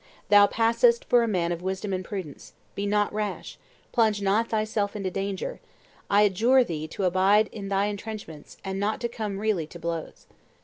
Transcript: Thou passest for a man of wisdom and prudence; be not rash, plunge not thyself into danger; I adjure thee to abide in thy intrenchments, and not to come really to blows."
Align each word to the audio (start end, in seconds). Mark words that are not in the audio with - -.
Thou 0.29 0.47
passest 0.47 1.05
for 1.05 1.21
a 1.21 1.27
man 1.27 1.51
of 1.51 1.61
wisdom 1.61 1.93
and 1.93 2.03
prudence; 2.03 2.53
be 2.73 2.87
not 2.87 3.13
rash, 3.13 3.59
plunge 3.91 4.19
not 4.19 4.49
thyself 4.49 4.95
into 4.95 5.11
danger; 5.11 5.59
I 6.09 6.23
adjure 6.23 6.63
thee 6.63 6.87
to 6.87 7.03
abide 7.03 7.49
in 7.51 7.69
thy 7.69 7.85
intrenchments, 7.85 8.57
and 8.65 8.79
not 8.79 8.99
to 9.01 9.07
come 9.07 9.37
really 9.37 9.67
to 9.67 9.77
blows." 9.77 10.25